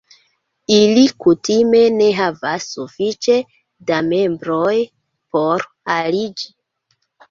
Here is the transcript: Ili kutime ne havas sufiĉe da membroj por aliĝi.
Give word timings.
Ili 0.77 1.03
kutime 1.25 1.83
ne 1.99 2.09
havas 2.21 2.67
sufiĉe 2.73 3.39
da 3.93 4.03
membroj 4.11 4.75
por 5.35 5.71
aliĝi. 6.03 6.55